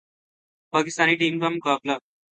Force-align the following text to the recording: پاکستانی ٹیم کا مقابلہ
پاکستانی 0.73 1.15
ٹیم 1.15 1.39
کا 1.39 1.49
مقابلہ 1.49 1.95